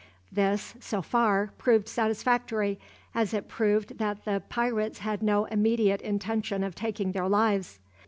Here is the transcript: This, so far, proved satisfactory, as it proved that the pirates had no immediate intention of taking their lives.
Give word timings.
This, 0.31 0.73
so 0.79 1.03
far, 1.03 1.51
proved 1.59 1.87
satisfactory, 1.87 2.79
as 3.13 3.35
it 3.35 3.47
proved 3.47 3.99
that 3.99 4.25
the 4.25 4.41
pirates 4.49 4.97
had 4.97 5.21
no 5.21 5.45
immediate 5.45 6.01
intention 6.01 6.63
of 6.63 6.73
taking 6.73 7.11
their 7.11 7.29
lives. 7.29 7.77